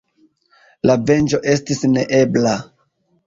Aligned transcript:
La 0.89 0.95
venĝo 1.09 1.41
estis 1.53 1.83
neebla. 1.93 2.55